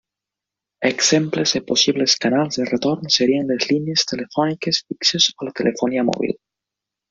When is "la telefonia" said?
5.51-6.11